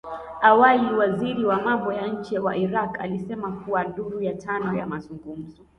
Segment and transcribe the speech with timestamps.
[0.41, 5.63] Awali waziri wa mambo ya nje wa Iraq alisema kuwa duru ya tano ya mazungumzo